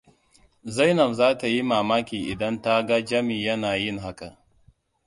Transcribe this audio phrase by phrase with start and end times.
[0.75, 4.27] Zainab za ta yi mamaki idan ta ga Jami yana yin haka.